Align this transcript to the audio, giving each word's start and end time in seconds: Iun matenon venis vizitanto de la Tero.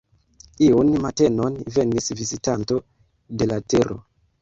Iun 0.67 0.89
matenon 1.03 1.61
venis 1.77 2.09
vizitanto 2.23 2.83
de 3.39 3.53
la 3.55 3.65
Tero. 3.73 4.05